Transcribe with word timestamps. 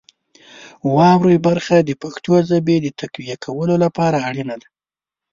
واورئ 0.95 1.37
برخه 1.47 1.75
د 1.83 1.91
پښتو 2.03 2.33
ژبې 2.49 2.75
د 2.81 2.87
تقویه 2.99 3.35
کولو 3.45 3.75
لپاره 3.83 4.17
اړینه 4.29 4.55
ده. 4.61 4.67